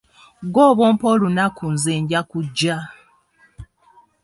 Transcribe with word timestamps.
Gw'oba 0.53 0.81
ompa 0.91 1.05
olunaku 1.13 1.63
nze 1.73 1.93
nja 2.01 2.21
kujja. 2.29 2.77